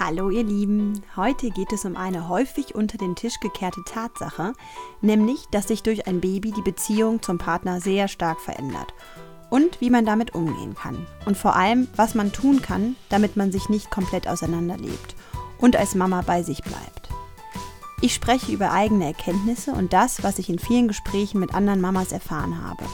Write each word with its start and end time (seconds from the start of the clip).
Hallo 0.00 0.30
ihr 0.30 0.44
Lieben, 0.44 1.02
heute 1.16 1.50
geht 1.50 1.72
es 1.72 1.84
um 1.84 1.96
eine 1.96 2.28
häufig 2.28 2.76
unter 2.76 2.96
den 2.98 3.16
Tisch 3.16 3.40
gekehrte 3.40 3.82
Tatsache, 3.84 4.52
nämlich, 5.00 5.46
dass 5.50 5.66
sich 5.66 5.82
durch 5.82 6.06
ein 6.06 6.20
Baby 6.20 6.52
die 6.52 6.62
Beziehung 6.62 7.20
zum 7.20 7.38
Partner 7.38 7.80
sehr 7.80 8.06
stark 8.06 8.40
verändert 8.40 8.94
und 9.50 9.80
wie 9.80 9.90
man 9.90 10.06
damit 10.06 10.36
umgehen 10.36 10.76
kann 10.76 11.04
und 11.26 11.36
vor 11.36 11.56
allem, 11.56 11.88
was 11.96 12.14
man 12.14 12.30
tun 12.30 12.62
kann, 12.62 12.94
damit 13.08 13.36
man 13.36 13.50
sich 13.50 13.68
nicht 13.70 13.90
komplett 13.90 14.28
auseinanderlebt 14.28 15.16
und 15.58 15.74
als 15.74 15.96
Mama 15.96 16.22
bei 16.24 16.44
sich 16.44 16.62
bleibt. 16.62 17.08
Ich 18.00 18.14
spreche 18.14 18.52
über 18.52 18.70
eigene 18.70 19.06
Erkenntnisse 19.06 19.72
und 19.72 19.92
das, 19.92 20.22
was 20.22 20.38
ich 20.38 20.48
in 20.48 20.60
vielen 20.60 20.86
Gesprächen 20.86 21.40
mit 21.40 21.56
anderen 21.56 21.80
Mamas 21.80 22.12
erfahren 22.12 22.62
habe. 22.62 22.84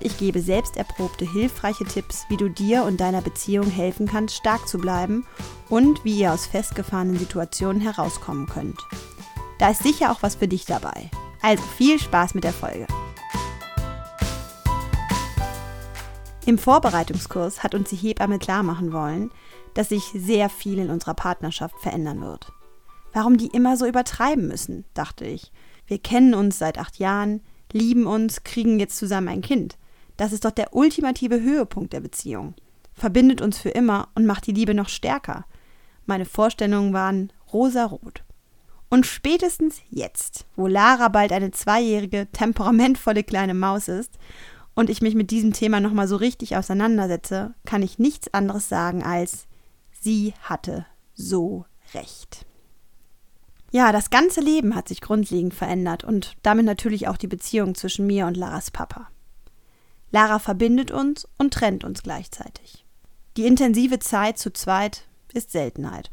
Ich 0.00 0.18
gebe 0.18 0.42
selbst 0.42 0.76
erprobte 0.76 1.24
hilfreiche 1.24 1.86
Tipps, 1.86 2.26
wie 2.28 2.36
du 2.36 2.50
dir 2.50 2.84
und 2.84 3.00
deiner 3.00 3.22
Beziehung 3.22 3.70
helfen 3.70 4.06
kannst, 4.06 4.36
stark 4.36 4.68
zu 4.68 4.76
bleiben 4.76 5.24
und 5.68 6.04
wie 6.04 6.20
ihr 6.20 6.32
aus 6.32 6.46
festgefahrenen 6.46 7.18
Situationen 7.18 7.80
herauskommen 7.80 8.46
könnt. 8.46 8.80
Da 9.58 9.70
ist 9.70 9.82
sicher 9.82 10.12
auch 10.12 10.22
was 10.22 10.36
für 10.36 10.48
dich 10.48 10.64
dabei. 10.64 11.10
Also 11.42 11.62
viel 11.76 11.98
Spaß 11.98 12.34
mit 12.34 12.44
der 12.44 12.52
Folge. 12.52 12.86
Im 16.46 16.58
Vorbereitungskurs 16.58 17.64
hat 17.64 17.74
uns 17.74 17.90
die 17.90 17.96
Hebamme 17.96 18.38
klar 18.38 18.62
machen 18.62 18.92
wollen, 18.92 19.30
dass 19.74 19.88
sich 19.88 20.04
sehr 20.14 20.48
viel 20.48 20.78
in 20.78 20.90
unserer 20.90 21.14
Partnerschaft 21.14 21.74
verändern 21.80 22.20
wird. 22.20 22.52
Warum 23.12 23.36
die 23.36 23.48
immer 23.48 23.76
so 23.76 23.86
übertreiben 23.86 24.46
müssen, 24.46 24.84
dachte 24.94 25.24
ich. 25.24 25.50
Wir 25.86 25.98
kennen 25.98 26.34
uns 26.34 26.58
seit 26.58 26.78
acht 26.78 26.98
Jahren, 26.98 27.40
lieben 27.72 28.06
uns, 28.06 28.44
kriegen 28.44 28.78
jetzt 28.78 28.96
zusammen 28.96 29.28
ein 29.28 29.42
Kind. 29.42 29.76
Das 30.16 30.32
ist 30.32 30.44
doch 30.44 30.50
der 30.50 30.74
ultimative 30.74 31.40
Höhepunkt 31.40 31.92
der 31.92 32.00
Beziehung. 32.00 32.54
Verbindet 32.94 33.40
uns 33.40 33.58
für 33.58 33.70
immer 33.70 34.08
und 34.14 34.24
macht 34.26 34.46
die 34.46 34.52
Liebe 34.52 34.74
noch 34.74 34.88
stärker. 34.88 35.44
Meine 36.06 36.24
Vorstellungen 36.24 36.92
waren 36.92 37.32
rosarot. 37.52 38.22
Und 38.88 39.06
spätestens 39.06 39.80
jetzt, 39.90 40.46
wo 40.54 40.66
Lara 40.68 41.08
bald 41.08 41.32
eine 41.32 41.50
zweijährige, 41.50 42.28
temperamentvolle 42.32 43.24
kleine 43.24 43.54
Maus 43.54 43.88
ist 43.88 44.12
und 44.74 44.90
ich 44.90 45.02
mich 45.02 45.14
mit 45.14 45.30
diesem 45.30 45.52
Thema 45.52 45.80
nochmal 45.80 46.06
so 46.06 46.16
richtig 46.16 46.56
auseinandersetze, 46.56 47.54
kann 47.64 47.82
ich 47.82 47.98
nichts 47.98 48.32
anderes 48.32 48.68
sagen 48.68 49.02
als, 49.02 49.46
sie 49.90 50.34
hatte 50.42 50.86
so 51.14 51.64
recht. 51.94 52.46
Ja, 53.72 53.90
das 53.90 54.10
ganze 54.10 54.40
Leben 54.40 54.76
hat 54.76 54.86
sich 54.86 55.00
grundlegend 55.00 55.52
verändert 55.52 56.04
und 56.04 56.36
damit 56.42 56.64
natürlich 56.64 57.08
auch 57.08 57.16
die 57.16 57.26
Beziehung 57.26 57.74
zwischen 57.74 58.06
mir 58.06 58.26
und 58.26 58.36
Laras 58.36 58.70
Papa. 58.70 59.08
Lara 60.12 60.38
verbindet 60.38 60.92
uns 60.92 61.26
und 61.36 61.52
trennt 61.52 61.82
uns 61.82 62.02
gleichzeitig. 62.02 62.84
Die 63.36 63.46
intensive 63.46 63.98
Zeit 63.98 64.38
zu 64.38 64.52
zweit 64.52 65.08
ist 65.36 65.52
Seltenheit 65.52 66.10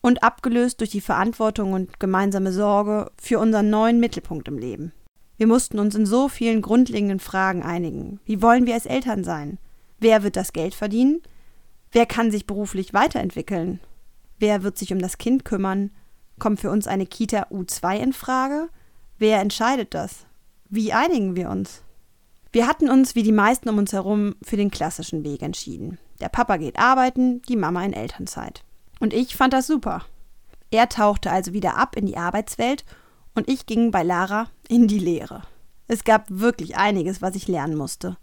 und 0.00 0.22
abgelöst 0.22 0.80
durch 0.80 0.90
die 0.90 1.00
Verantwortung 1.00 1.72
und 1.72 2.00
gemeinsame 2.00 2.52
Sorge 2.52 3.10
für 3.20 3.38
unseren 3.38 3.70
neuen 3.70 4.00
Mittelpunkt 4.00 4.48
im 4.48 4.58
Leben. 4.58 4.92
Wir 5.36 5.46
mussten 5.46 5.78
uns 5.78 5.94
in 5.94 6.06
so 6.06 6.28
vielen 6.28 6.62
grundlegenden 6.62 7.20
Fragen 7.20 7.62
einigen. 7.62 8.20
Wie 8.24 8.42
wollen 8.42 8.66
wir 8.66 8.74
als 8.74 8.86
Eltern 8.86 9.24
sein? 9.24 9.58
Wer 10.00 10.22
wird 10.22 10.36
das 10.36 10.52
Geld 10.52 10.74
verdienen? 10.74 11.22
Wer 11.92 12.06
kann 12.06 12.30
sich 12.30 12.46
beruflich 12.46 12.92
weiterentwickeln? 12.92 13.80
Wer 14.38 14.62
wird 14.62 14.78
sich 14.78 14.92
um 14.92 14.98
das 14.98 15.18
Kind 15.18 15.44
kümmern? 15.44 15.90
Kommt 16.38 16.60
für 16.60 16.70
uns 16.70 16.86
eine 16.86 17.06
Kita 17.06 17.46
U2 17.50 17.98
in 17.98 18.12
Frage? 18.12 18.68
Wer 19.18 19.40
entscheidet 19.40 19.94
das? 19.94 20.26
Wie 20.68 20.92
einigen 20.92 21.34
wir 21.34 21.50
uns? 21.50 21.82
Wir 22.52 22.66
hatten 22.66 22.88
uns, 22.88 23.14
wie 23.14 23.22
die 23.22 23.32
meisten 23.32 23.68
um 23.68 23.78
uns 23.78 23.92
herum, 23.92 24.34
für 24.42 24.56
den 24.56 24.70
klassischen 24.70 25.24
Weg 25.24 25.42
entschieden. 25.42 25.98
Der 26.20 26.28
Papa 26.28 26.56
geht 26.56 26.78
arbeiten, 26.78 27.42
die 27.42 27.56
Mama 27.56 27.84
in 27.84 27.92
Elternzeit. 27.92 28.64
Und 29.00 29.14
ich 29.14 29.36
fand 29.36 29.52
das 29.52 29.66
super. 29.66 30.04
Er 30.70 30.88
tauchte 30.88 31.30
also 31.30 31.52
wieder 31.52 31.76
ab 31.76 31.96
in 31.96 32.06
die 32.06 32.16
Arbeitswelt 32.16 32.84
und 33.34 33.48
ich 33.48 33.66
ging 33.66 33.90
bei 33.90 34.02
Lara 34.02 34.48
in 34.68 34.88
die 34.88 34.98
Lehre. 34.98 35.42
Es 35.86 36.04
gab 36.04 36.26
wirklich 36.28 36.76
einiges, 36.76 37.22
was 37.22 37.34
ich 37.34 37.48
lernen 37.48 37.76
musste. 37.76 38.18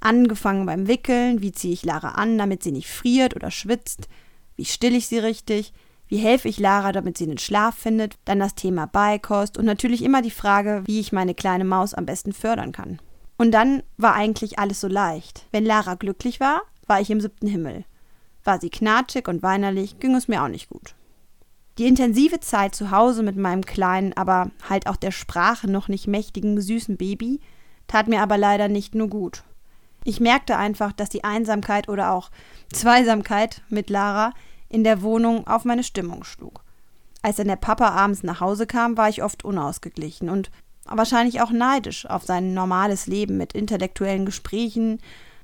Angefangen 0.00 0.66
beim 0.66 0.86
Wickeln, 0.88 1.42
wie 1.42 1.52
ziehe 1.52 1.74
ich 1.74 1.84
Lara 1.84 2.10
an, 2.10 2.38
damit 2.38 2.62
sie 2.62 2.72
nicht 2.72 2.88
friert 2.88 3.34
oder 3.34 3.50
schwitzt, 3.50 4.08
wie 4.56 4.64
still 4.64 4.94
ich 4.94 5.08
sie 5.08 5.18
richtig, 5.18 5.72
wie 6.06 6.18
helfe 6.18 6.48
ich 6.48 6.58
Lara, 6.58 6.92
damit 6.92 7.16
sie 7.16 7.26
den 7.26 7.38
Schlaf 7.38 7.76
findet, 7.76 8.18
dann 8.24 8.38
das 8.38 8.54
Thema 8.54 8.86
Beikost 8.86 9.56
und 9.56 9.64
natürlich 9.64 10.02
immer 10.02 10.22
die 10.22 10.30
Frage, 10.30 10.82
wie 10.86 11.00
ich 11.00 11.12
meine 11.12 11.34
kleine 11.34 11.64
Maus 11.64 11.94
am 11.94 12.06
besten 12.06 12.32
fördern 12.32 12.72
kann. 12.72 13.00
Und 13.38 13.52
dann 13.52 13.82
war 13.96 14.14
eigentlich 14.14 14.58
alles 14.58 14.80
so 14.80 14.88
leicht. 14.88 15.46
Wenn 15.50 15.64
Lara 15.64 15.94
glücklich 15.94 16.38
war, 16.38 16.62
war 16.92 17.00
ich 17.00 17.08
im 17.08 17.22
siebten 17.22 17.46
Himmel. 17.46 17.86
War 18.44 18.60
sie 18.60 18.68
knatschig 18.68 19.26
und 19.26 19.42
weinerlich, 19.42 19.98
ging 19.98 20.14
es 20.14 20.28
mir 20.28 20.42
auch 20.42 20.48
nicht 20.48 20.68
gut. 20.68 20.94
Die 21.78 21.86
intensive 21.86 22.38
Zeit 22.40 22.74
zu 22.74 22.90
Hause 22.90 23.22
mit 23.22 23.34
meinem 23.34 23.64
kleinen, 23.64 24.12
aber 24.12 24.50
halt 24.68 24.86
auch 24.86 24.96
der 24.96 25.10
Sprache 25.10 25.70
noch 25.70 25.88
nicht 25.88 26.06
mächtigen, 26.06 26.60
süßen 26.60 26.98
Baby 26.98 27.40
tat 27.86 28.08
mir 28.08 28.20
aber 28.20 28.36
leider 28.36 28.68
nicht 28.68 28.94
nur 28.94 29.08
gut. 29.08 29.42
Ich 30.04 30.20
merkte 30.20 30.58
einfach, 30.58 30.92
dass 30.92 31.08
die 31.08 31.24
Einsamkeit 31.24 31.88
oder 31.88 32.12
auch 32.12 32.30
Zweisamkeit 32.70 33.62
mit 33.70 33.88
Lara 33.88 34.34
in 34.68 34.84
der 34.84 35.00
Wohnung 35.00 35.46
auf 35.46 35.64
meine 35.64 35.84
Stimmung 35.84 36.24
schlug. 36.24 36.62
Als 37.22 37.36
dann 37.36 37.48
der 37.48 37.56
Papa 37.56 37.88
abends 37.88 38.22
nach 38.22 38.40
Hause 38.40 38.66
kam, 38.66 38.98
war 38.98 39.08
ich 39.08 39.22
oft 39.22 39.46
unausgeglichen 39.46 40.28
und 40.28 40.50
wahrscheinlich 40.84 41.40
auch 41.40 41.52
neidisch 41.52 42.04
auf 42.04 42.24
sein 42.24 42.52
normales 42.52 43.06
Leben 43.06 43.38
mit 43.38 43.54
intellektuellen 43.54 44.26
Gesprächen. 44.26 45.00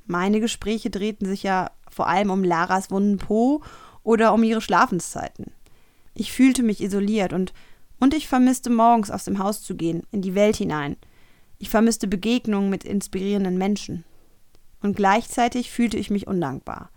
Meine 0.08 0.40
Gespräche 0.40 0.88
drehten 0.88 1.26
sich 1.26 1.42
ja 1.42 1.70
vor 1.88 2.08
allem 2.08 2.30
um 2.30 2.42
Laras 2.42 2.90
wunden 2.90 3.18
Po 3.18 3.62
oder 4.02 4.32
um 4.32 4.42
ihre 4.42 4.62
Schlafenszeiten. 4.62 5.52
Ich 6.14 6.32
fühlte 6.32 6.62
mich 6.62 6.82
isoliert 6.82 7.34
und, 7.34 7.52
und 8.00 8.14
ich 8.14 8.26
vermisste 8.26 8.70
morgens 8.70 9.10
aus 9.10 9.24
dem 9.24 9.38
Haus 9.38 9.62
zu 9.62 9.76
gehen, 9.76 10.02
in 10.10 10.22
die 10.22 10.34
Welt 10.34 10.56
hinein. 10.56 10.96
Ich 11.58 11.68
vermisste 11.68 12.06
Begegnungen 12.06 12.70
mit 12.70 12.84
inspirierenden 12.84 13.58
Menschen. 13.58 14.04
Und 14.80 14.96
gleichzeitig 14.96 15.70
fühlte 15.70 15.98
ich 15.98 16.08
mich 16.08 16.26
undankbar. 16.26 16.88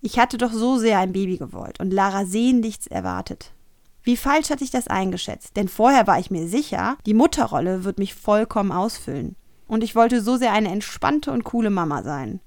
Ich 0.00 0.18
hatte 0.18 0.36
doch 0.36 0.52
so 0.52 0.76
sehr 0.76 0.98
ein 0.98 1.12
Baby 1.12 1.36
gewollt 1.36 1.78
und 1.78 1.92
Lara 1.92 2.24
sehnlichst 2.24 2.90
erwartet. 2.90 3.52
Wie 4.02 4.16
falsch 4.16 4.50
hatte 4.50 4.64
ich 4.64 4.70
das 4.72 4.88
eingeschätzt? 4.88 5.56
Denn 5.56 5.68
vorher 5.68 6.08
war 6.08 6.18
ich 6.18 6.32
mir 6.32 6.48
sicher, 6.48 6.96
die 7.06 7.14
Mutterrolle 7.14 7.84
wird 7.84 7.98
mich 7.98 8.14
vollkommen 8.14 8.72
ausfüllen. 8.72 9.36
Und 9.68 9.84
ich 9.84 9.94
wollte 9.94 10.20
so 10.20 10.36
sehr 10.36 10.52
eine 10.52 10.70
entspannte 10.70 11.30
und 11.30 11.44
coole 11.44 11.70
Mama 11.70 12.02
sein. 12.02 12.40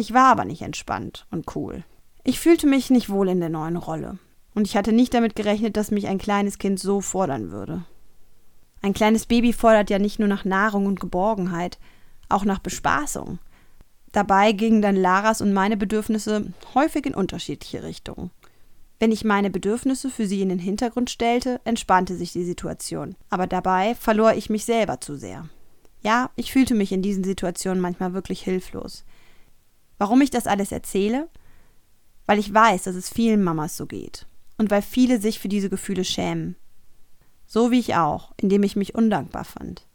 Ich 0.00 0.14
war 0.14 0.28
aber 0.28 0.46
nicht 0.46 0.62
entspannt 0.62 1.26
und 1.30 1.54
cool. 1.54 1.84
Ich 2.24 2.40
fühlte 2.40 2.66
mich 2.66 2.88
nicht 2.88 3.10
wohl 3.10 3.28
in 3.28 3.38
der 3.38 3.50
neuen 3.50 3.76
Rolle. 3.76 4.16
Und 4.54 4.66
ich 4.66 4.74
hatte 4.74 4.92
nicht 4.92 5.12
damit 5.12 5.36
gerechnet, 5.36 5.76
dass 5.76 5.90
mich 5.90 6.06
ein 6.06 6.16
kleines 6.16 6.56
Kind 6.56 6.80
so 6.80 7.02
fordern 7.02 7.50
würde. 7.50 7.84
Ein 8.80 8.94
kleines 8.94 9.26
Baby 9.26 9.52
fordert 9.52 9.90
ja 9.90 9.98
nicht 9.98 10.18
nur 10.18 10.26
nach 10.26 10.46
Nahrung 10.46 10.86
und 10.86 11.00
Geborgenheit, 11.00 11.78
auch 12.30 12.46
nach 12.46 12.60
Bespaßung. 12.60 13.40
Dabei 14.12 14.52
gingen 14.52 14.80
dann 14.80 14.96
Laras 14.96 15.42
und 15.42 15.52
meine 15.52 15.76
Bedürfnisse 15.76 16.50
häufig 16.74 17.04
in 17.04 17.14
unterschiedliche 17.14 17.82
Richtungen. 17.82 18.30
Wenn 19.00 19.12
ich 19.12 19.22
meine 19.22 19.50
Bedürfnisse 19.50 20.08
für 20.08 20.26
sie 20.26 20.40
in 20.40 20.48
den 20.48 20.58
Hintergrund 20.58 21.10
stellte, 21.10 21.60
entspannte 21.64 22.16
sich 22.16 22.32
die 22.32 22.44
Situation. 22.44 23.16
Aber 23.28 23.46
dabei 23.46 23.94
verlor 23.96 24.32
ich 24.32 24.48
mich 24.48 24.64
selber 24.64 25.02
zu 25.02 25.16
sehr. 25.16 25.50
Ja, 26.00 26.30
ich 26.36 26.52
fühlte 26.52 26.74
mich 26.74 26.90
in 26.90 27.02
diesen 27.02 27.22
Situationen 27.22 27.82
manchmal 27.82 28.14
wirklich 28.14 28.40
hilflos. 28.40 29.04
Warum 30.00 30.22
ich 30.22 30.30
das 30.30 30.46
alles 30.46 30.72
erzähle? 30.72 31.28
Weil 32.24 32.38
ich 32.38 32.54
weiß, 32.54 32.84
dass 32.84 32.96
es 32.96 33.10
vielen 33.10 33.42
Mamas 33.42 33.76
so 33.76 33.84
geht. 33.84 34.26
Und 34.56 34.70
weil 34.70 34.80
viele 34.80 35.20
sich 35.20 35.38
für 35.38 35.48
diese 35.48 35.68
Gefühle 35.68 36.04
schämen. 36.04 36.56
So 37.46 37.70
wie 37.70 37.80
ich 37.80 37.96
auch, 37.96 38.32
indem 38.38 38.62
ich 38.62 38.76
mich 38.76 38.94
undankbar 38.94 39.44
fand. 39.44 39.86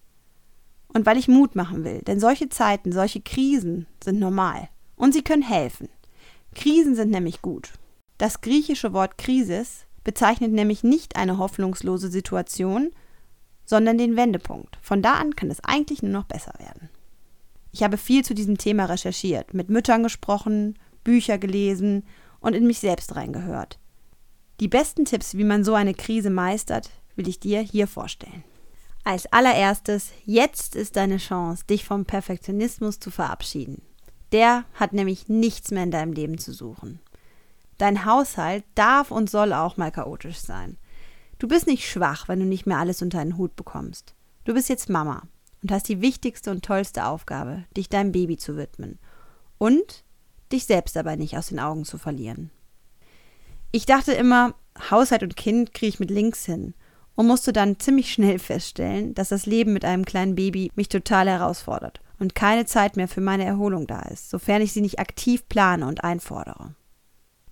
Und 0.90 1.08
weil 1.08 1.18
ich 1.18 1.28
Mut 1.28 1.56
machen 1.56 1.84
will, 1.84 2.04
denn 2.04 2.20
solche 2.20 2.50
Zeiten, 2.50 2.92
solche 2.92 3.20
Krisen 3.20 3.88
sind 4.04 4.20
normal. 4.20 4.70
Und 4.96 5.12
sie 5.14 5.24
können 5.24 5.42
helfen. 5.42 5.90
Krisen 6.54 6.94
sind 6.96 7.10
nämlich 7.10 7.42
gut. 7.42 7.72
Das 8.20 8.42
griechische 8.42 8.94
Wort 8.94 9.18
Krisis 9.18 9.88
bezeichnet 10.04 10.52
nämlich 10.52 10.84
nicht 10.84 11.16
eine 11.16 11.40
hoffnungslose 11.40 12.10
Situation, 12.12 12.92
sondern 13.66 13.98
den 13.98 14.16
Wendepunkt. 14.16 14.78
Von 14.84 15.02
da 15.02 15.14
an 15.14 15.36
kann 15.36 15.50
es 15.50 15.64
eigentlich 15.64 16.04
nur 16.04 16.12
noch 16.12 16.26
besser 16.26 16.54
werden. 16.60 16.90
Ich 17.76 17.84
habe 17.84 17.98
viel 17.98 18.24
zu 18.24 18.34
diesem 18.34 18.58
Thema 18.58 18.86
recherchiert, 18.86 19.54
mit 19.54 19.70
Müttern 19.70 20.02
gesprochen, 20.02 20.80
Bücher 21.04 21.38
gelesen 21.38 22.06
und 22.40 22.56
in 22.56 22.66
mich 22.66 22.80
selbst 22.80 23.18
reingehört. 23.18 23.80
Die 24.62 24.70
besten 24.70 25.04
Tipps, 25.04 25.36
wie 25.36 25.44
man 25.44 25.66
so 25.66 25.74
eine 25.74 25.94
Krise 25.94 26.30
meistert, 26.30 26.90
will 27.18 27.28
ich 27.28 27.42
dir 27.42 27.60
hier 27.60 27.88
vorstellen. 27.88 28.46
Als 29.04 29.26
allererstes, 29.26 30.14
jetzt 30.24 30.78
ist 30.78 30.96
deine 30.96 31.18
Chance, 31.18 31.66
dich 31.70 31.84
vom 31.84 32.06
Perfektionismus 32.06 33.02
zu 33.02 33.12
verabschieden. 33.12 33.82
Der 34.32 34.64
hat 34.76 34.94
nämlich 34.94 35.28
nichts 35.28 35.72
mehr 35.72 35.84
in 35.84 35.92
deinem 35.92 36.14
Leben 36.14 36.38
zu 36.38 36.54
suchen. 36.54 37.02
Dein 37.78 38.06
Haushalt 38.06 38.64
darf 38.76 39.12
und 39.12 39.30
soll 39.30 39.52
auch 39.52 39.76
mal 39.76 39.92
chaotisch 39.92 40.40
sein. 40.40 40.78
Du 41.40 41.50
bist 41.50 41.68
nicht 41.68 41.86
schwach, 41.86 42.30
wenn 42.30 42.40
du 42.40 42.46
nicht 42.46 42.66
mehr 42.66 42.78
alles 42.78 43.02
unter 43.02 43.20
einen 43.20 43.38
Hut 43.38 43.58
bekommst. 43.58 44.16
Du 44.46 44.54
bist 44.54 44.70
jetzt 44.70 44.90
Mama 44.90 45.24
und 45.66 45.72
hast 45.72 45.90
die 45.90 46.00
wichtigste 46.00 46.52
und 46.52 46.64
tollste 46.64 47.08
Aufgabe, 47.08 47.64
dich 47.76 47.90
deinem 47.90 48.12
Baby 48.12 48.38
zu 48.38 48.56
widmen 48.56 49.00
und 49.58 50.04
dich 50.52 50.66
selbst 50.66 50.96
dabei 50.96 51.16
nicht 51.16 51.36
aus 51.40 51.48
den 51.48 51.60
Augen 51.60 51.86
zu 51.86 51.98
verlieren. 51.98 52.52
Ich 53.72 53.88
dachte 53.88 54.14
immer, 54.14 54.54
Haushalt 54.92 55.24
und 55.24 55.36
Kind 55.36 55.74
kriege 55.74 55.90
ich 55.90 56.00
mit 56.00 56.12
links 56.12 56.46
hin 56.46 56.76
und 57.16 57.26
musste 57.26 57.52
dann 57.52 57.80
ziemlich 57.80 58.14
schnell 58.14 58.38
feststellen, 58.38 59.16
dass 59.16 59.30
das 59.30 59.48
Leben 59.48 59.74
mit 59.74 59.86
einem 59.86 60.06
kleinen 60.06 60.36
Baby 60.36 60.72
mich 60.76 60.88
total 60.88 61.28
herausfordert 61.28 62.00
und 62.20 62.36
keine 62.36 62.68
Zeit 62.68 62.96
mehr 62.96 63.08
für 63.08 63.22
meine 63.22 63.46
Erholung 63.46 63.88
da 63.88 64.02
ist, 64.02 64.30
sofern 64.30 64.62
ich 64.62 64.72
sie 64.72 64.82
nicht 64.82 65.00
aktiv 65.00 65.50
plane 65.50 65.88
und 65.88 66.04
einfordere. 66.04 66.76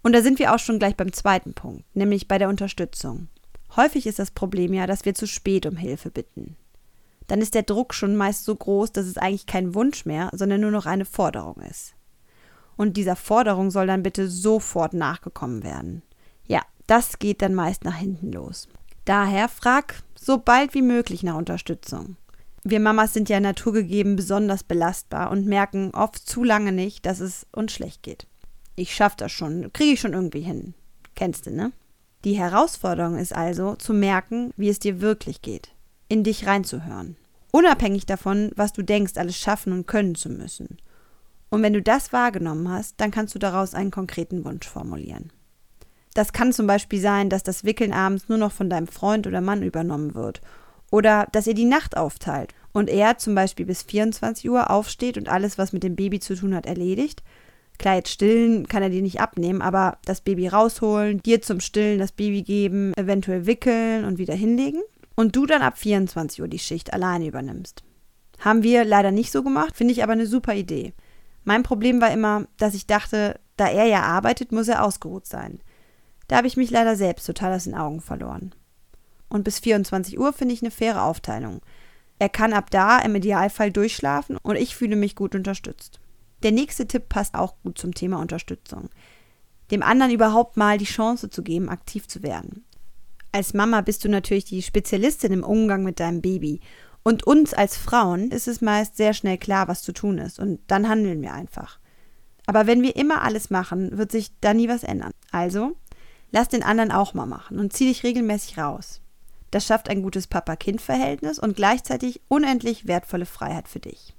Und 0.03 0.13
da 0.13 0.21
sind 0.21 0.37
wir 0.37 0.53
auch 0.53 0.59
schon 0.59 0.77
gleich 0.77 0.95
beim 0.95 1.13
zweiten 1.13 1.55
Punkt, 1.55 1.83
nämlich 1.95 2.27
bei 2.27 2.37
der 2.37 2.49
Unterstützung. 2.49 3.29
Häufig 3.75 4.05
ist 4.05 4.19
das 4.19 4.29
Problem 4.29 4.71
ja, 4.71 4.85
dass 4.85 5.03
wir 5.03 5.15
zu 5.15 5.25
spät 5.25 5.65
um 5.65 5.77
Hilfe 5.77 6.11
bitten. 6.11 6.57
Dann 7.27 7.41
ist 7.41 7.55
der 7.55 7.63
Druck 7.63 7.93
schon 7.93 8.15
meist 8.15 8.45
so 8.45 8.55
groß, 8.55 8.91
dass 8.91 9.05
es 9.05 9.17
eigentlich 9.17 9.45
kein 9.45 9.75
Wunsch 9.75 10.05
mehr, 10.05 10.29
sondern 10.33 10.61
nur 10.61 10.71
noch 10.71 10.85
eine 10.85 11.05
Forderung 11.05 11.61
ist. 11.69 11.95
Und 12.75 12.97
dieser 12.97 13.15
Forderung 13.15 13.71
soll 13.71 13.87
dann 13.87 14.03
bitte 14.03 14.27
sofort 14.27 14.93
nachgekommen 14.93 15.63
werden. 15.63 16.01
Ja, 16.45 16.61
das 16.87 17.19
geht 17.19 17.41
dann 17.41 17.53
meist 17.53 17.83
nach 17.83 17.95
hinten 17.95 18.31
los. 18.31 18.67
Daher 19.05 19.49
frag 19.49 20.03
so 20.19 20.37
bald 20.37 20.73
wie 20.73 20.81
möglich 20.81 21.23
nach 21.23 21.35
Unterstützung. 21.35 22.15
Wir 22.63 22.79
Mamas 22.79 23.13
sind 23.13 23.27
ja 23.27 23.41
naturgegeben 23.41 24.15
besonders 24.15 24.63
belastbar 24.63 25.31
und 25.31 25.45
merken 25.45 25.91
oft 25.93 26.17
zu 26.17 26.43
lange 26.45 26.71
nicht, 26.71 27.05
dass 27.05 27.19
es 27.19 27.45
uns 27.51 27.73
schlecht 27.73 28.03
geht. 28.03 28.25
Ich 28.75 28.95
schaff 28.95 29.15
das 29.15 29.31
schon, 29.31 29.71
kriege 29.73 29.93
ich 29.93 29.99
schon 29.99 30.13
irgendwie 30.13 30.41
hin. 30.41 30.73
Kennst 31.15 31.45
du, 31.45 31.51
ne? 31.51 31.73
Die 32.23 32.37
Herausforderung 32.37 33.17
ist 33.17 33.35
also, 33.35 33.75
zu 33.75 33.93
merken, 33.93 34.53
wie 34.55 34.69
es 34.69 34.79
dir 34.79 35.01
wirklich 35.01 35.41
geht, 35.41 35.73
in 36.13 36.23
dich 36.23 36.45
reinzuhören. 36.45 37.17
Unabhängig 37.51 38.05
davon, 38.05 38.51
was 38.55 38.71
du 38.71 38.83
denkst, 38.83 39.13
alles 39.17 39.35
schaffen 39.35 39.73
und 39.73 39.87
können 39.87 40.13
zu 40.13 40.29
müssen. 40.29 40.77
Und 41.49 41.63
wenn 41.63 41.73
du 41.73 41.81
das 41.81 42.13
wahrgenommen 42.13 42.69
hast, 42.69 43.01
dann 43.01 43.09
kannst 43.09 43.33
du 43.33 43.39
daraus 43.39 43.73
einen 43.73 43.89
konkreten 43.89 44.45
Wunsch 44.45 44.67
formulieren. 44.67 45.31
Das 46.13 46.31
kann 46.31 46.53
zum 46.53 46.67
Beispiel 46.67 46.99
sein, 46.99 47.29
dass 47.29 47.41
das 47.41 47.63
Wickeln 47.63 47.93
abends 47.93 48.29
nur 48.29 48.37
noch 48.37 48.51
von 48.51 48.69
deinem 48.69 48.87
Freund 48.87 49.25
oder 49.25 49.41
Mann 49.41 49.63
übernommen 49.63 50.13
wird. 50.13 50.41
Oder 50.91 51.27
dass 51.31 51.47
ihr 51.47 51.55
die 51.55 51.65
Nacht 51.65 51.97
aufteilt 51.97 52.53
und 52.73 52.91
er 52.91 53.17
zum 53.17 53.33
Beispiel 53.33 53.65
bis 53.65 53.81
24 53.81 54.47
Uhr 54.47 54.69
aufsteht 54.69 55.17
und 55.17 55.29
alles, 55.29 55.57
was 55.57 55.73
mit 55.73 55.81
dem 55.81 55.95
Baby 55.95 56.19
zu 56.19 56.35
tun 56.35 56.53
hat, 56.53 56.67
erledigt. 56.67 57.23
Klar, 57.79 57.95
jetzt 57.95 58.11
stillen 58.11 58.67
kann 58.67 58.83
er 58.83 58.89
dir 58.89 59.01
nicht 59.01 59.19
abnehmen, 59.19 59.63
aber 59.63 59.97
das 60.05 60.21
Baby 60.21 60.47
rausholen, 60.47 61.23
dir 61.23 61.41
zum 61.41 61.59
Stillen 61.59 61.97
das 61.97 62.11
Baby 62.11 62.43
geben, 62.43 62.93
eventuell 62.95 63.47
wickeln 63.47 64.05
und 64.05 64.19
wieder 64.19 64.35
hinlegen. 64.35 64.83
Und 65.15 65.35
du 65.35 65.45
dann 65.45 65.61
ab 65.61 65.77
24 65.77 66.41
Uhr 66.41 66.47
die 66.47 66.59
Schicht 66.59 66.93
alleine 66.93 67.27
übernimmst. 67.27 67.83
Haben 68.39 68.63
wir 68.63 68.83
leider 68.83 69.11
nicht 69.11 69.31
so 69.31 69.43
gemacht, 69.43 69.77
finde 69.77 69.93
ich 69.93 70.03
aber 70.03 70.13
eine 70.13 70.27
super 70.27 70.55
Idee. 70.55 70.93
Mein 71.43 71.63
Problem 71.63 72.01
war 72.01 72.11
immer, 72.11 72.47
dass 72.57 72.73
ich 72.73 72.87
dachte, 72.87 73.39
da 73.57 73.67
er 73.67 73.85
ja 73.85 74.01
arbeitet, 74.01 74.51
muss 74.51 74.67
er 74.67 74.83
ausgeruht 74.83 75.27
sein. 75.27 75.59
Da 76.27 76.37
habe 76.37 76.47
ich 76.47 76.57
mich 76.57 76.71
leider 76.71 76.95
selbst 76.95 77.25
total 77.25 77.53
aus 77.53 77.65
den 77.65 77.75
Augen 77.75 78.01
verloren. 78.01 78.55
Und 79.29 79.43
bis 79.43 79.59
24 79.59 80.19
Uhr 80.19 80.33
finde 80.33 80.53
ich 80.53 80.61
eine 80.61 80.71
faire 80.71 81.03
Aufteilung. 81.03 81.61
Er 82.19 82.29
kann 82.29 82.53
ab 82.53 82.69
da 82.69 82.99
im 82.99 83.15
Idealfall 83.15 83.71
durchschlafen 83.71 84.37
und 84.37 84.55
ich 84.55 84.75
fühle 84.75 84.95
mich 84.95 85.15
gut 85.15 85.35
unterstützt. 85.35 85.99
Der 86.43 86.51
nächste 86.51 86.87
Tipp 86.87 87.09
passt 87.09 87.35
auch 87.35 87.55
gut 87.63 87.77
zum 87.77 87.93
Thema 87.93 88.19
Unterstützung. 88.19 88.89
Dem 89.71 89.81
anderen 89.81 90.11
überhaupt 90.11 90.57
mal 90.57 90.77
die 90.77 90.85
Chance 90.85 91.29
zu 91.29 91.41
geben, 91.41 91.69
aktiv 91.69 92.07
zu 92.07 92.21
werden. 92.21 92.65
Als 93.33 93.53
Mama 93.53 93.81
bist 93.81 94.05
du 94.05 94.09
natürlich 94.09 94.45
die 94.45 94.61
Spezialistin 94.61 95.33
im 95.33 95.43
Umgang 95.43 95.83
mit 95.83 95.99
deinem 95.99 96.21
Baby. 96.21 96.61
Und 97.03 97.27
uns 97.27 97.53
als 97.53 97.75
Frauen 97.75 98.31
ist 98.31 98.47
es 98.47 98.61
meist 98.61 98.95
sehr 98.95 99.13
schnell 99.13 99.37
klar, 99.37 99.67
was 99.67 99.81
zu 99.81 99.91
tun 99.91 100.19
ist. 100.19 100.39
Und 100.39 100.61
dann 100.67 100.87
handeln 100.87 101.21
wir 101.21 101.33
einfach. 101.33 101.79
Aber 102.45 102.65
wenn 102.67 102.81
wir 102.81 102.95
immer 102.95 103.23
alles 103.23 103.49
machen, 103.49 103.97
wird 103.97 104.11
sich 104.11 104.31
da 104.39 104.53
nie 104.53 104.69
was 104.69 104.83
ändern. 104.83 105.11
Also 105.31 105.75
Lass 106.33 106.49
den 106.49 106.63
anderen 106.63 106.91
auch 106.91 107.13
mal 107.13 107.27
machen 107.27 107.59
und 107.59 107.73
zieh 107.73 107.85
dich 107.85 108.03
regelmäßig 108.03 108.57
raus. 108.57 109.01
Das 109.51 109.67
schafft 109.67 109.87
ein 109.87 110.01
gutes 110.01 110.25
Papa-Kind-Verhältnis 110.25 111.37
und 111.37 111.55
gleichzeitig 111.55 112.21
unendlich 112.27 112.87
wertvolle 112.87 113.27
Freiheit 113.27 113.67
für 113.67 113.79
dich. 113.79 114.15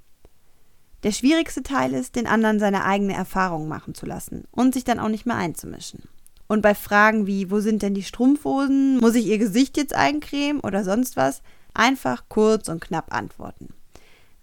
Der 1.02 1.10
schwierigste 1.10 1.64
Teil 1.64 1.92
ist, 1.92 2.14
den 2.14 2.28
anderen 2.28 2.60
seine 2.60 2.84
eigene 2.84 3.14
Erfahrung 3.14 3.66
machen 3.66 3.94
zu 3.94 4.06
lassen 4.06 4.44
und 4.52 4.74
sich 4.74 4.84
dann 4.84 5.00
auch 5.00 5.08
nicht 5.08 5.26
mehr 5.26 5.34
einzumischen. 5.34 6.04
Und 6.46 6.62
bei 6.62 6.74
Fragen 6.74 7.26
wie, 7.26 7.50
wo 7.50 7.60
sind 7.60 7.82
denn 7.82 7.94
die 7.94 8.02
Strumpfhosen, 8.02 8.98
muss 8.98 9.14
ich 9.14 9.26
ihr 9.26 9.38
Gesicht 9.38 9.76
jetzt 9.76 9.94
eincremen 9.94 10.60
oder 10.60 10.84
sonst 10.84 11.16
was, 11.16 11.42
einfach 11.72 12.24
kurz 12.28 12.68
und 12.68 12.80
knapp 12.80 13.14
antworten. 13.14 13.74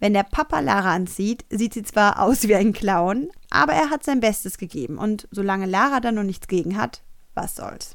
Wenn 0.02 0.14
der 0.14 0.24
Papa 0.24 0.58
Lara 0.58 0.92
anzieht, 0.92 1.44
sieht 1.48 1.74
sie 1.74 1.84
zwar 1.84 2.20
aus 2.20 2.48
wie 2.48 2.56
ein 2.56 2.72
Clown, 2.72 3.30
aber 3.50 3.72
er 3.72 3.90
hat 3.90 4.02
sein 4.02 4.18
Bestes 4.18 4.58
gegeben 4.58 4.98
und 4.98 5.28
solange 5.30 5.66
Lara 5.66 6.00
da 6.00 6.10
noch 6.10 6.24
nichts 6.24 6.48
gegen 6.48 6.76
hat, 6.76 7.02
was 7.34 7.54
soll's. 7.54 7.94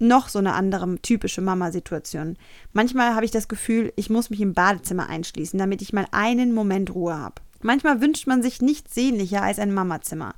Noch 0.00 0.28
so 0.28 0.40
eine 0.40 0.54
andere 0.54 0.96
typische 0.96 1.40
Mama-Situation. 1.40 2.36
Manchmal 2.72 3.14
habe 3.14 3.24
ich 3.24 3.30
das 3.30 3.46
Gefühl, 3.46 3.92
ich 3.94 4.10
muss 4.10 4.30
mich 4.30 4.40
im 4.40 4.52
Badezimmer 4.52 5.08
einschließen, 5.08 5.58
damit 5.58 5.80
ich 5.80 5.92
mal 5.92 6.06
einen 6.10 6.52
Moment 6.52 6.92
Ruhe 6.92 7.16
habe. 7.16 7.36
Manchmal 7.62 8.00
wünscht 8.00 8.26
man 8.26 8.42
sich 8.42 8.60
nichts 8.60 8.94
sehnlicher 8.94 9.42
als 9.42 9.60
ein 9.60 9.72
Mamazimmer, 9.72 10.34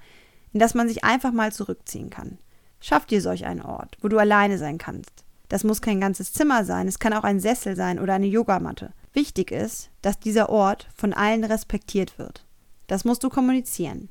in 0.57 0.61
das 0.61 0.73
man 0.73 0.89
sich 0.89 1.05
einfach 1.05 1.33
mal 1.33 1.53
zurückziehen 1.53 2.09
kann. 2.09 2.39
Schaff 2.81 3.05
dir 3.05 3.21
solch 3.21 3.45
einen 3.45 3.61
Ort, 3.61 3.99
wo 4.01 4.09
du 4.09 4.17
alleine 4.17 4.57
sein 4.57 4.79
kannst. 4.79 5.27
Das 5.51 5.65
muss 5.65 5.83
kein 5.83 6.01
ganzes 6.01 6.33
Zimmer 6.33 6.65
sein, 6.65 6.89
es 6.89 6.99
kann 6.99 7.13
auch 7.13 7.25
ein 7.25 7.41
Sessel 7.41 7.77
sein 7.77 7.99
oder 7.99 8.15
eine 8.15 8.27
Yogamatte. 8.27 8.95
Wichtig 9.13 9.51
ist, 9.51 9.91
dass 10.01 10.19
dieser 10.19 10.49
Ort 10.49 10.89
von 10.97 11.13
allen 11.13 11.45
respektiert 11.45 12.19
wird. 12.19 12.47
Das 12.87 13.05
musst 13.05 13.23
du 13.23 13.29
kommunizieren. 13.29 14.09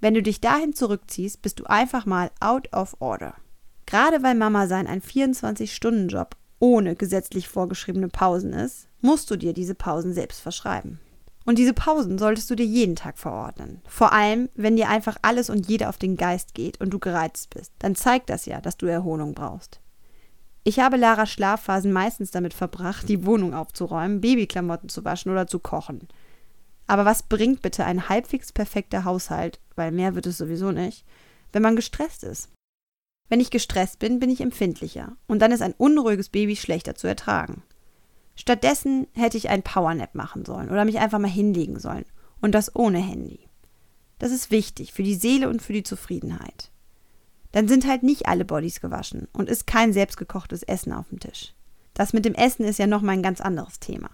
Wenn 0.00 0.12
du 0.12 0.22
dich 0.22 0.42
dahin 0.42 0.74
zurückziehst, 0.74 1.40
bist 1.40 1.60
du 1.60 1.64
einfach 1.64 2.04
mal 2.04 2.30
out 2.40 2.70
of 2.74 2.94
order. 2.98 3.32
Gerade 3.86 4.22
weil 4.22 4.34
Mama 4.34 4.66
sein 4.66 4.86
ein 4.86 5.00
24-Stunden-Job 5.00 6.36
ohne 6.58 6.94
gesetzlich 6.94 7.48
vorgeschriebene 7.48 8.08
Pausen 8.08 8.52
ist, 8.52 8.86
musst 9.00 9.30
du 9.30 9.36
dir 9.36 9.54
diese 9.54 9.74
Pausen 9.74 10.12
selbst 10.12 10.42
verschreiben. 10.42 11.00
Und 11.44 11.58
diese 11.58 11.72
Pausen 11.72 12.18
solltest 12.18 12.50
du 12.50 12.54
dir 12.54 12.66
jeden 12.66 12.96
Tag 12.96 13.18
verordnen. 13.18 13.80
Vor 13.86 14.12
allem, 14.12 14.50
wenn 14.54 14.76
dir 14.76 14.88
einfach 14.88 15.16
alles 15.22 15.50
und 15.50 15.68
jeder 15.68 15.88
auf 15.88 15.96
den 15.96 16.16
Geist 16.16 16.54
geht 16.54 16.80
und 16.80 16.90
du 16.90 16.98
gereizt 16.98 17.50
bist. 17.50 17.72
Dann 17.78 17.94
zeigt 17.94 18.30
das 18.30 18.46
ja, 18.46 18.60
dass 18.60 18.76
du 18.76 18.86
Erholung 18.86 19.34
brauchst. 19.34 19.80
Ich 20.62 20.78
habe 20.78 20.98
Laras 20.98 21.30
Schlafphasen 21.30 21.90
meistens 21.90 22.30
damit 22.30 22.52
verbracht, 22.52 23.08
die 23.08 23.24
Wohnung 23.24 23.54
aufzuräumen, 23.54 24.20
Babyklamotten 24.20 24.90
zu 24.90 25.04
waschen 25.04 25.32
oder 25.32 25.46
zu 25.46 25.58
kochen. 25.58 26.08
Aber 26.86 27.04
was 27.04 27.22
bringt 27.22 27.62
bitte 27.62 27.84
ein 27.84 28.08
halbwegs 28.08 28.52
perfekter 28.52 29.04
Haushalt, 29.04 29.60
weil 29.76 29.92
mehr 29.92 30.14
wird 30.14 30.26
es 30.26 30.36
sowieso 30.36 30.72
nicht, 30.72 31.06
wenn 31.52 31.62
man 31.62 31.76
gestresst 31.76 32.24
ist? 32.24 32.50
Wenn 33.30 33.40
ich 33.40 33.50
gestresst 33.50 34.00
bin, 34.00 34.18
bin 34.18 34.28
ich 34.28 34.40
empfindlicher 34.40 35.16
und 35.28 35.38
dann 35.38 35.52
ist 35.52 35.62
ein 35.62 35.74
unruhiges 35.78 36.28
Baby 36.28 36.56
schlechter 36.56 36.96
zu 36.96 37.06
ertragen. 37.06 37.62
Stattdessen 38.40 39.06
hätte 39.12 39.36
ich 39.36 39.50
einen 39.50 39.62
Powernap 39.62 40.14
machen 40.14 40.46
sollen 40.46 40.70
oder 40.70 40.86
mich 40.86 40.98
einfach 40.98 41.18
mal 41.18 41.28
hinlegen 41.28 41.78
sollen 41.78 42.06
und 42.40 42.54
das 42.54 42.74
ohne 42.74 42.98
Handy. 42.98 43.40
Das 44.18 44.32
ist 44.32 44.50
wichtig 44.50 44.94
für 44.94 45.02
die 45.02 45.14
Seele 45.14 45.50
und 45.50 45.60
für 45.60 45.74
die 45.74 45.82
Zufriedenheit. 45.82 46.70
Dann 47.52 47.68
sind 47.68 47.86
halt 47.86 48.02
nicht 48.02 48.28
alle 48.28 48.46
Bodies 48.46 48.80
gewaschen 48.80 49.28
und 49.34 49.50
ist 49.50 49.66
kein 49.66 49.92
selbstgekochtes 49.92 50.62
Essen 50.62 50.94
auf 50.94 51.10
dem 51.10 51.20
Tisch. 51.20 51.52
Das 51.92 52.14
mit 52.14 52.24
dem 52.24 52.34
Essen 52.34 52.64
ist 52.64 52.78
ja 52.78 52.86
noch 52.86 53.02
mal 53.02 53.12
ein 53.12 53.22
ganz 53.22 53.42
anderes 53.42 53.78
Thema. 53.78 54.08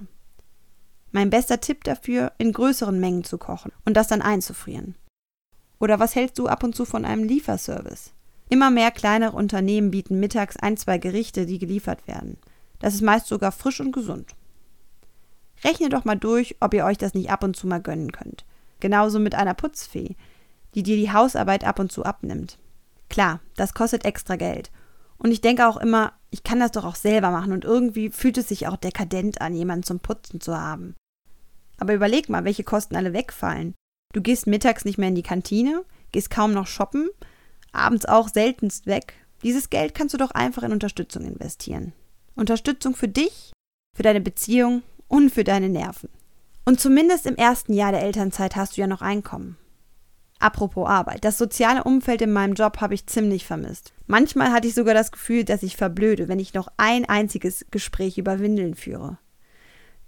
Mein 1.12 1.30
bester 1.30 1.60
Tipp 1.60 1.84
dafür, 1.84 2.32
in 2.38 2.50
größeren 2.50 2.98
Mengen 2.98 3.22
zu 3.22 3.38
kochen 3.38 3.70
und 3.84 3.96
das 3.96 4.08
dann 4.08 4.22
einzufrieren. 4.22 4.96
Oder 5.78 6.00
was 6.00 6.16
hältst 6.16 6.40
du 6.40 6.48
ab 6.48 6.64
und 6.64 6.74
zu 6.74 6.84
von 6.84 7.04
einem 7.04 7.22
Lieferservice? 7.22 8.12
Immer 8.48 8.72
mehr 8.72 8.90
kleinere 8.90 9.36
Unternehmen 9.36 9.92
bieten 9.92 10.18
mittags 10.18 10.56
ein, 10.56 10.76
zwei 10.76 10.98
Gerichte, 10.98 11.46
die 11.46 11.60
geliefert 11.60 12.08
werden. 12.08 12.38
Das 12.78 12.94
ist 12.94 13.02
meist 13.02 13.26
sogar 13.26 13.52
frisch 13.52 13.80
und 13.80 13.92
gesund. 13.92 14.34
Rechne 15.64 15.88
doch 15.88 16.04
mal 16.04 16.16
durch, 16.16 16.56
ob 16.60 16.74
ihr 16.74 16.84
euch 16.84 16.98
das 16.98 17.14
nicht 17.14 17.30
ab 17.30 17.42
und 17.42 17.56
zu 17.56 17.66
mal 17.66 17.80
gönnen 17.80 18.12
könnt. 18.12 18.44
Genauso 18.80 19.18
mit 19.18 19.34
einer 19.34 19.54
Putzfee, 19.54 20.16
die 20.74 20.82
dir 20.82 20.96
die 20.96 21.12
Hausarbeit 21.12 21.64
ab 21.64 21.78
und 21.78 21.90
zu 21.90 22.04
abnimmt. 22.04 22.58
Klar, 23.08 23.40
das 23.54 23.72
kostet 23.72 24.04
extra 24.04 24.36
Geld. 24.36 24.70
Und 25.18 25.30
ich 25.30 25.40
denke 25.40 25.66
auch 25.66 25.78
immer, 25.78 26.12
ich 26.30 26.42
kann 26.42 26.60
das 26.60 26.72
doch 26.72 26.84
auch 26.84 26.96
selber 26.96 27.30
machen 27.30 27.52
und 27.52 27.64
irgendwie 27.64 28.10
fühlt 28.10 28.36
es 28.36 28.48
sich 28.48 28.66
auch 28.66 28.76
dekadent 28.76 29.40
an, 29.40 29.54
jemanden 29.54 29.84
zum 29.84 30.00
Putzen 30.00 30.40
zu 30.40 30.58
haben. 30.58 30.94
Aber 31.78 31.94
überleg 31.94 32.28
mal, 32.28 32.44
welche 32.44 32.64
Kosten 32.64 32.96
alle 32.96 33.12
wegfallen. 33.12 33.74
Du 34.12 34.20
gehst 34.20 34.46
mittags 34.46 34.84
nicht 34.84 34.98
mehr 34.98 35.08
in 35.08 35.14
die 35.14 35.22
Kantine, 35.22 35.84
gehst 36.12 36.30
kaum 36.30 36.52
noch 36.52 36.66
shoppen, 36.66 37.08
abends 37.72 38.06
auch 38.06 38.28
seltenst 38.28 38.86
weg. 38.86 39.14
Dieses 39.42 39.70
Geld 39.70 39.94
kannst 39.94 40.14
du 40.14 40.18
doch 40.18 40.30
einfach 40.30 40.62
in 40.62 40.72
Unterstützung 40.72 41.24
investieren. 41.24 41.92
Unterstützung 42.36 42.94
für 42.94 43.08
dich, 43.08 43.52
für 43.96 44.02
deine 44.02 44.20
Beziehung 44.20 44.82
und 45.08 45.30
für 45.30 45.44
deine 45.44 45.68
Nerven. 45.68 46.10
Und 46.64 46.80
zumindest 46.80 47.26
im 47.26 47.36
ersten 47.36 47.72
Jahr 47.72 47.92
der 47.92 48.02
Elternzeit 48.02 48.56
hast 48.56 48.76
du 48.76 48.80
ja 48.80 48.86
noch 48.86 49.02
Einkommen. 49.02 49.56
Apropos 50.38 50.86
Arbeit. 50.86 51.24
Das 51.24 51.38
soziale 51.38 51.84
Umfeld 51.84 52.20
in 52.20 52.32
meinem 52.32 52.54
Job 52.54 52.80
habe 52.80 52.94
ich 52.94 53.06
ziemlich 53.06 53.46
vermisst. 53.46 53.94
Manchmal 54.06 54.52
hatte 54.52 54.68
ich 54.68 54.74
sogar 54.74 54.92
das 54.92 55.10
Gefühl, 55.10 55.44
dass 55.44 55.62
ich 55.62 55.76
verblöde, 55.76 56.28
wenn 56.28 56.38
ich 56.38 56.52
noch 56.52 56.68
ein 56.76 57.08
einziges 57.08 57.64
Gespräch 57.70 58.18
über 58.18 58.38
Windeln 58.38 58.74
führe. 58.74 59.18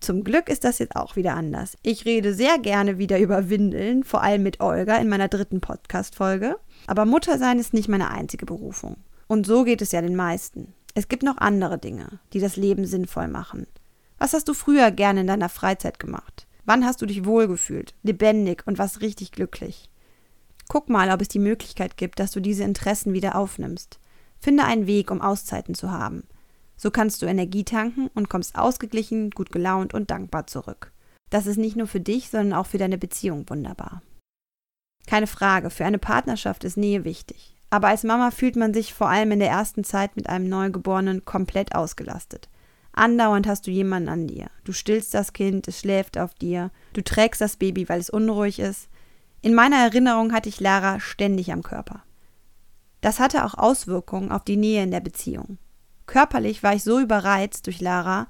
Zum 0.00 0.22
Glück 0.24 0.48
ist 0.48 0.64
das 0.64 0.78
jetzt 0.78 0.96
auch 0.96 1.16
wieder 1.16 1.34
anders. 1.34 1.76
Ich 1.82 2.04
rede 2.04 2.34
sehr 2.34 2.58
gerne 2.58 2.98
wieder 2.98 3.18
über 3.20 3.48
Windeln, 3.48 4.04
vor 4.04 4.22
allem 4.22 4.42
mit 4.42 4.60
Olga 4.60 4.96
in 4.98 5.08
meiner 5.08 5.28
dritten 5.28 5.60
Podcast-Folge. 5.60 6.56
Aber 6.86 7.06
Muttersein 7.06 7.58
ist 7.58 7.72
nicht 7.72 7.88
meine 7.88 8.10
einzige 8.10 8.44
Berufung. 8.44 8.96
Und 9.28 9.46
so 9.46 9.64
geht 9.64 9.82
es 9.82 9.92
ja 9.92 10.02
den 10.02 10.16
meisten. 10.16 10.74
Es 10.94 11.08
gibt 11.08 11.22
noch 11.22 11.38
andere 11.38 11.78
Dinge, 11.78 12.20
die 12.32 12.40
das 12.40 12.56
Leben 12.56 12.84
sinnvoll 12.84 13.28
machen. 13.28 13.66
Was 14.18 14.32
hast 14.32 14.48
du 14.48 14.54
früher 14.54 14.90
gerne 14.90 15.20
in 15.20 15.26
deiner 15.26 15.48
Freizeit 15.48 15.98
gemacht? 15.98 16.46
Wann 16.64 16.84
hast 16.84 17.00
du 17.00 17.06
dich 17.06 17.24
wohlgefühlt, 17.24 17.94
lebendig 18.02 18.66
und 18.66 18.78
was 18.78 19.00
richtig 19.00 19.32
glücklich? 19.32 19.88
Guck 20.68 20.90
mal, 20.90 21.10
ob 21.10 21.22
es 21.22 21.28
die 21.28 21.38
Möglichkeit 21.38 21.96
gibt, 21.96 22.20
dass 22.20 22.30
du 22.30 22.40
diese 22.40 22.64
Interessen 22.64 23.12
wieder 23.12 23.36
aufnimmst. 23.36 23.98
Finde 24.38 24.64
einen 24.64 24.86
Weg, 24.86 25.10
um 25.10 25.22
Auszeiten 25.22 25.74
zu 25.74 25.90
haben. 25.90 26.24
So 26.76 26.90
kannst 26.90 27.22
du 27.22 27.26
Energie 27.26 27.64
tanken 27.64 28.08
und 28.14 28.28
kommst 28.28 28.56
ausgeglichen, 28.56 29.30
gut 29.30 29.50
gelaunt 29.50 29.94
und 29.94 30.10
dankbar 30.10 30.46
zurück. 30.46 30.92
Das 31.30 31.46
ist 31.46 31.56
nicht 31.56 31.76
nur 31.76 31.86
für 31.86 32.00
dich, 32.00 32.30
sondern 32.30 32.58
auch 32.58 32.66
für 32.66 32.78
deine 32.78 32.98
Beziehung 32.98 33.48
wunderbar. 33.48 34.02
Keine 35.06 35.26
Frage, 35.26 35.70
für 35.70 35.84
eine 35.84 35.98
Partnerschaft 35.98 36.64
ist 36.64 36.76
Nähe 36.76 37.04
wichtig. 37.04 37.57
Aber 37.70 37.88
als 37.88 38.04
Mama 38.04 38.30
fühlt 38.30 38.56
man 38.56 38.72
sich 38.72 38.94
vor 38.94 39.08
allem 39.08 39.32
in 39.32 39.40
der 39.40 39.50
ersten 39.50 39.84
Zeit 39.84 40.16
mit 40.16 40.28
einem 40.28 40.48
Neugeborenen 40.48 41.24
komplett 41.24 41.74
ausgelastet. 41.74 42.48
Andauernd 42.92 43.46
hast 43.46 43.66
du 43.66 43.70
jemanden 43.70 44.08
an 44.08 44.26
dir. 44.26 44.50
Du 44.64 44.72
stillst 44.72 45.14
das 45.14 45.32
Kind, 45.32 45.68
es 45.68 45.80
schläft 45.80 46.18
auf 46.18 46.34
dir, 46.34 46.70
du 46.94 47.02
trägst 47.02 47.40
das 47.40 47.56
Baby, 47.56 47.88
weil 47.88 48.00
es 48.00 48.10
unruhig 48.10 48.58
ist. 48.58 48.88
In 49.40 49.54
meiner 49.54 49.76
Erinnerung 49.76 50.32
hatte 50.32 50.48
ich 50.48 50.60
Lara 50.60 50.98
ständig 50.98 51.52
am 51.52 51.62
Körper. 51.62 52.02
Das 53.00 53.20
hatte 53.20 53.44
auch 53.44 53.54
Auswirkungen 53.54 54.32
auf 54.32 54.42
die 54.42 54.56
Nähe 54.56 54.82
in 54.82 54.90
der 54.90 55.00
Beziehung. 55.00 55.58
Körperlich 56.06 56.62
war 56.62 56.74
ich 56.74 56.82
so 56.82 56.98
überreizt 56.98 57.66
durch 57.66 57.80
Lara, 57.80 58.26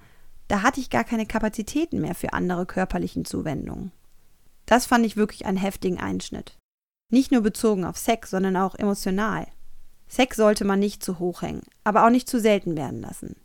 da 0.49 0.63
hatte 0.63 0.81
ich 0.81 0.91
gar 0.91 1.05
keine 1.05 1.27
Kapazitäten 1.27 2.01
mehr 2.01 2.15
für 2.15 2.33
andere 2.33 2.67
körperlichen 2.67 3.25
Zuwendungen. 3.25 3.93
Das 4.67 4.85
fand 4.85 5.07
ich 5.07 5.17
wirklich 5.17 5.47
einen 5.47 5.57
heftigen 5.57 5.99
Einschnitt. 5.99 6.59
Nicht 7.11 7.33
nur 7.33 7.41
bezogen 7.41 7.85
auf 7.85 7.97
Sex, 7.97 8.31
sondern 8.31 8.57
auch 8.57 8.75
emotional. 8.75 9.47
Sex 10.09 10.37
sollte 10.37 10.65
man 10.65 10.79
nicht 10.79 11.03
zu 11.03 11.19
hoch 11.19 11.43
hängen, 11.43 11.63
aber 11.85 12.05
auch 12.05 12.11
nicht 12.11 12.29
zu 12.29 12.39
selten 12.39 12.77
werden 12.77 13.01
lassen. 13.01 13.37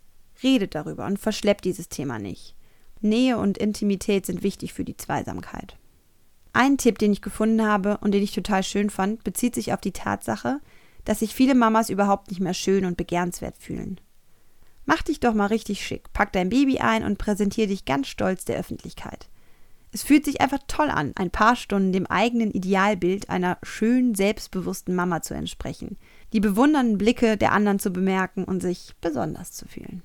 Redet 0.42 0.76
darüber 0.76 1.06
und 1.06 1.18
verschleppt 1.18 1.64
dieses 1.64 1.88
Thema 1.88 2.20
nicht. 2.20 2.56
Nähe 3.00 3.38
und 3.38 3.58
Intimität 3.58 4.26
sind 4.26 4.44
wichtig 4.44 4.74
für 4.74 4.84
die 4.84 4.98
Zweisamkeit. 4.98 5.78
Ein 6.52 6.78
Tipp, 6.78 7.00
den 7.00 7.14
ich 7.14 7.22
gefunden 7.22 7.66
habe 7.66 7.98
und 8.00 8.12
den 8.12 8.22
ich 8.22 8.34
total 8.34 8.64
schön 8.64 8.90
fand, 8.90 9.24
bezieht 9.24 9.56
sich 9.56 9.74
auf 9.74 9.82
die 9.82 9.92
Tatsache, 9.92 10.60
dass 11.06 11.20
sich 11.20 11.34
viele 11.34 11.56
Mamas 11.56 11.90
überhaupt 11.90 12.30
nicht 12.30 12.40
mehr 12.40 12.54
schön 12.54 12.86
und 12.86 12.98
begehrenswert 12.98 13.58
fühlen. 13.58 14.00
Mach 14.86 15.02
dich 15.02 15.20
doch 15.20 15.34
mal 15.34 15.48
richtig 15.48 15.86
schick, 15.86 16.12
pack 16.12 16.34
dein 16.34 16.50
Baby 16.50 16.80
ein 16.80 17.04
und 17.04 17.18
präsentier 17.18 17.68
dich 17.68 17.86
ganz 17.86 18.08
stolz 18.08 18.44
der 18.46 18.58
Öffentlichkeit. 18.58 19.30
Es 19.94 20.02
fühlt 20.02 20.26
sich 20.26 20.42
einfach 20.42 20.60
toll 20.68 20.90
an, 20.90 21.14
ein 21.16 21.30
paar 21.30 21.56
Stunden 21.56 21.94
dem 21.94 22.08
eigenen 22.08 22.50
Idealbild 22.50 23.30
einer 23.30 23.60
schön 23.62 24.16
selbstbewussten 24.16 24.96
Mama 24.96 25.22
zu 25.22 25.36
entsprechen, 25.36 25.98
die 26.34 26.40
bewundernden 26.40 26.98
Blicke 26.98 27.38
der 27.38 27.52
anderen 27.52 27.78
zu 27.78 27.94
bemerken 27.94 28.44
und 28.44 28.60
sich 28.60 28.94
besonders 29.02 29.52
zu 29.52 29.68
fühlen. 29.68 30.02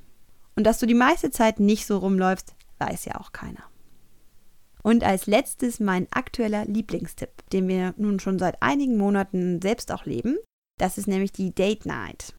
Und 0.56 0.64
dass 0.64 0.78
du 0.78 0.86
die 0.86 0.94
meiste 0.94 1.30
Zeit 1.30 1.58
nicht 1.58 1.86
so 1.86 1.96
rumläufst, 1.96 2.54
weiß 2.78 3.06
ja 3.06 3.18
auch 3.18 3.32
keiner. 3.32 3.64
Und 4.82 5.04
als 5.04 5.26
letztes 5.26 5.80
mein 5.80 6.06
aktueller 6.10 6.66
Lieblingstipp, 6.66 7.48
den 7.50 7.66
wir 7.66 7.94
nun 7.96 8.20
schon 8.20 8.38
seit 8.38 8.62
einigen 8.62 8.96
Monaten 8.96 9.60
selbst 9.62 9.90
auch 9.90 10.04
leben. 10.04 10.36
Das 10.78 10.98
ist 10.98 11.08
nämlich 11.08 11.32
die 11.32 11.54
Date 11.54 11.86
Night. 11.86 12.34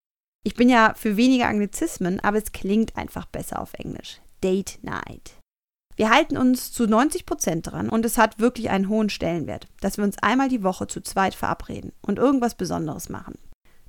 Ich 0.46 0.56
bin 0.56 0.70
ja 0.70 0.94
für 0.96 1.18
weniger 1.18 1.48
Anglizismen, 1.48 2.20
aber 2.22 2.38
es 2.38 2.52
klingt 2.52 2.96
einfach 2.96 3.26
besser 3.26 3.60
auf 3.60 3.74
Englisch. 3.74 4.22
Date 4.42 4.80
Night. 4.84 5.39
Wir 6.00 6.12
halten 6.12 6.38
uns 6.38 6.72
zu 6.72 6.88
90 6.88 7.26
Prozent 7.26 7.70
dran 7.70 7.90
und 7.90 8.06
es 8.06 8.18
hat 8.18 8.40
wirklich 8.40 8.70
einen 8.70 8.88
hohen 8.88 9.10
Stellenwert, 9.10 9.68
dass 9.82 9.98
wir 9.98 10.06
uns 10.06 10.18
einmal 10.20 10.48
die 10.48 10.64
Woche 10.64 10.88
zu 10.88 11.02
zweit 11.02 11.36
verabreden 11.36 11.92
und 12.02 12.20
irgendwas 12.20 12.56
Besonderes 12.56 13.10
machen. 13.10 13.38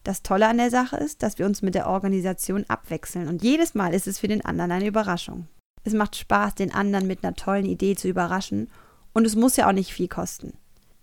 Das 0.02 0.24
Tolle 0.24 0.48
an 0.48 0.58
der 0.58 0.70
Sache 0.72 0.96
ist, 0.96 1.22
dass 1.22 1.38
wir 1.38 1.46
uns 1.46 1.62
mit 1.62 1.76
der 1.76 1.86
Organisation 1.86 2.64
abwechseln 2.66 3.28
und 3.28 3.44
jedes 3.44 3.76
Mal 3.76 3.94
ist 3.94 4.08
es 4.08 4.18
für 4.18 4.26
den 4.26 4.44
anderen 4.44 4.72
eine 4.72 4.88
Überraschung. 4.88 5.46
Es 5.84 5.92
macht 5.92 6.16
Spaß, 6.16 6.56
den 6.56 6.74
anderen 6.74 7.06
mit 7.06 7.22
einer 7.22 7.36
tollen 7.36 7.64
Idee 7.64 7.94
zu 7.94 8.08
überraschen 8.08 8.72
und 9.12 9.24
es 9.24 9.36
muss 9.36 9.54
ja 9.54 9.68
auch 9.68 9.72
nicht 9.72 9.92
viel 9.92 10.08
kosten. 10.08 10.54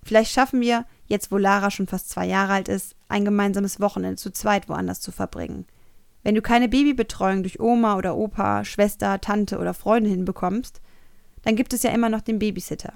Vielleicht 0.03 0.33
schaffen 0.33 0.59
wir, 0.59 0.83
jetzt 1.05 1.31
wo 1.31 1.37
Lara 1.37 1.71
schon 1.71 1.87
fast 1.87 2.09
zwei 2.09 2.25
Jahre 2.25 2.51
alt 2.51 2.67
ist, 2.67 2.97
ein 3.07 3.23
gemeinsames 3.23 3.79
Wochenende 3.79 4.17
zu 4.17 4.29
zweit 4.29 4.67
woanders 4.67 4.99
zu 4.99 5.13
verbringen. 5.13 5.67
Wenn 6.23 6.35
du 6.35 6.41
keine 6.41 6.67
Babybetreuung 6.67 7.43
durch 7.43 7.61
Oma 7.61 7.95
oder 7.95 8.17
Opa, 8.17 8.65
Schwester, 8.65 9.21
Tante 9.21 9.57
oder 9.57 9.73
Freunde 9.73 10.09
hinbekommst, 10.09 10.81
dann 11.47 11.55
gibt 11.55 11.71
es 11.71 11.81
ja 11.81 11.91
immer 11.91 12.09
noch 12.09 12.19
den 12.19 12.39
Babysitter. 12.39 12.91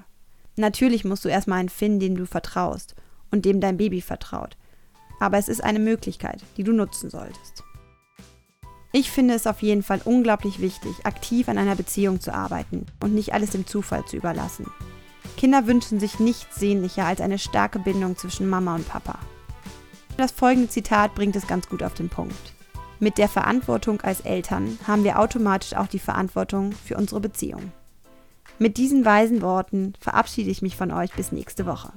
Natürlich 0.57 1.05
musst 1.05 1.23
du 1.23 1.29
erstmal 1.29 1.59
einen 1.59 1.69
finden, 1.69 2.01
dem 2.01 2.17
du 2.17 2.25
vertraust 2.25 2.95
und 3.31 3.45
dem 3.45 3.61
dein 3.61 3.77
Baby 3.77 4.01
vertraut. 4.01 4.57
Aber 5.21 5.37
es 5.37 5.47
ist 5.47 5.63
eine 5.63 5.79
Möglichkeit, 5.79 6.43
die 6.57 6.65
du 6.65 6.73
nutzen 6.73 7.09
solltest. 7.09 7.63
Ich 8.91 9.09
finde 9.09 9.35
es 9.35 9.47
auf 9.47 9.61
jeden 9.61 9.83
Fall 9.83 10.01
unglaublich 10.03 10.59
wichtig, 10.59 11.05
aktiv 11.05 11.47
an 11.47 11.57
einer 11.57 11.77
Beziehung 11.77 12.19
zu 12.19 12.33
arbeiten 12.33 12.87
und 13.01 13.15
nicht 13.15 13.33
alles 13.33 13.51
dem 13.51 13.65
Zufall 13.65 14.03
zu 14.03 14.17
überlassen. 14.17 14.69
Kinder 15.37 15.65
wünschen 15.65 16.01
sich 16.01 16.19
nichts 16.19 16.57
sehnlicher 16.57 17.05
als 17.05 17.21
eine 17.21 17.39
starke 17.39 17.79
Bindung 17.79 18.17
zwischen 18.17 18.49
Mama 18.49 18.75
und 18.75 18.89
Papa. 18.89 19.17
Das 20.17 20.33
folgende 20.33 20.67
Zitat 20.67 21.15
bringt 21.15 21.37
es 21.37 21.47
ganz 21.47 21.69
gut 21.69 21.83
auf 21.83 21.93
den 21.93 22.09
Punkt. 22.09 22.53
Mit 22.99 23.17
der 23.17 23.29
Verantwortung 23.29 24.01
als 24.01 24.19
Eltern 24.19 24.77
haben 24.85 25.05
wir 25.05 25.19
automatisch 25.19 25.73
auch 25.73 25.87
die 25.87 25.99
Verantwortung 25.99 26.73
für 26.73 26.97
unsere 26.97 27.21
Beziehung. 27.21 27.71
Mit 28.61 28.77
diesen 28.77 29.03
weisen 29.05 29.41
Worten 29.41 29.93
verabschiede 29.99 30.51
ich 30.51 30.61
mich 30.61 30.77
von 30.77 30.91
euch 30.91 31.11
bis 31.13 31.31
nächste 31.31 31.65
Woche. 31.65 31.91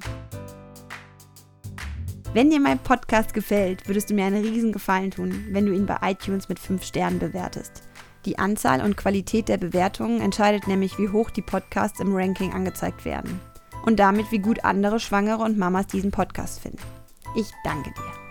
Wenn 2.32 2.48
dir 2.48 2.58
mein 2.58 2.78
Podcast 2.78 3.34
gefällt, 3.34 3.86
würdest 3.86 4.08
du 4.08 4.14
mir 4.14 4.24
einen 4.24 4.42
riesen 4.42 4.72
Gefallen 4.72 5.10
tun, 5.10 5.44
wenn 5.50 5.66
du 5.66 5.74
ihn 5.74 5.84
bei 5.84 5.98
iTunes 6.00 6.48
mit 6.48 6.58
5 6.58 6.82
Sternen 6.82 7.18
bewertest. 7.18 7.82
Die 8.24 8.38
Anzahl 8.38 8.80
und 8.80 8.96
Qualität 8.96 9.50
der 9.50 9.58
Bewertungen 9.58 10.22
entscheidet 10.22 10.66
nämlich, 10.66 10.98
wie 10.98 11.10
hoch 11.10 11.28
die 11.28 11.42
Podcasts 11.42 12.00
im 12.00 12.16
Ranking 12.16 12.54
angezeigt 12.54 13.04
werden. 13.04 13.42
Und 13.84 14.00
damit, 14.00 14.32
wie 14.32 14.38
gut 14.38 14.64
andere 14.64 15.00
Schwangere 15.00 15.42
und 15.42 15.58
Mamas 15.58 15.88
diesen 15.88 16.12
Podcast 16.12 16.60
finden. 16.60 16.80
Ich 17.36 17.50
danke 17.62 17.90
dir. 17.90 18.23